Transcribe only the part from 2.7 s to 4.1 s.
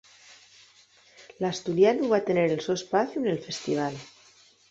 espaciu nel Festival.